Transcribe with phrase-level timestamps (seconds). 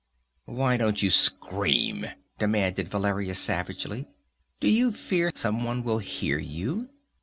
[0.47, 2.07] "Why don't you scream?"
[2.39, 4.07] demanded Valeria savagely.
[4.59, 6.89] "Do you fear someone will hear you?